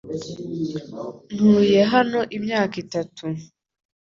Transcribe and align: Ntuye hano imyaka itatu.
Ntuye 1.35 1.79
hano 1.93 2.19
imyaka 2.37 2.75
itatu. 2.83 3.25